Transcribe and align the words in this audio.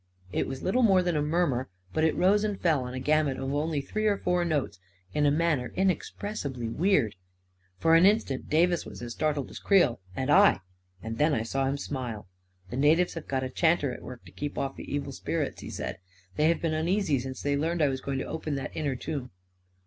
It 0.31 0.47
was 0.47 0.63
little 0.63 0.81
more 0.81 1.03
than 1.03 1.15
a 1.15 1.21
murmur; 1.21 1.69
but 1.93 2.03
it 2.03 2.15
rose 2.15 2.43
and 2.43 2.59
fell 2.59 2.85
on 2.85 2.95
a 2.95 2.99
gamut 2.99 3.37
of 3.37 3.53
only 3.53 3.81
three 3.81 4.07
or 4.07 4.17
four 4.17 4.43
notes 4.43 4.79
in 5.13 5.27
a 5.27 5.29
manner 5.31 5.71
inexpressibly 5.75 6.67
weird. 6.67 7.13
For 7.77 7.93
an 7.93 8.07
instant 8.07 8.49
Davis 8.49 8.83
was 8.83 9.03
as 9.03 9.11
startled 9.11 9.51
as 9.51 9.59
Creel 9.59 9.99
and 10.15 10.31
I; 10.31 10.61
then 11.03 11.35
I 11.35 11.43
saw 11.43 11.67
him 11.67 11.77
smile. 11.77 12.25
II 12.25 12.69
The 12.71 12.77
natives 12.77 13.13
have 13.13 13.27
got 13.27 13.43
a 13.43 13.49
chanter 13.51 13.93
at 13.93 14.01
work 14.01 14.25
to 14.25 14.31
keep 14.31 14.57
off 14.57 14.75
the 14.75 14.91
evil 14.91 15.11
spirits," 15.11 15.61
he 15.61 15.69
said." 15.69 15.99
They 16.35 16.47
have 16.49 16.63
been 16.63 16.73
un 16.73 16.87
easy 16.87 17.19
since 17.19 17.43
they 17.43 17.55
learned 17.55 17.83
I 17.83 17.89
was 17.89 18.01
going 18.01 18.17
to 18.17 18.25
open 18.25 18.55
that 18.55 18.75
inner 18.75 18.95
tomb." 18.95 19.29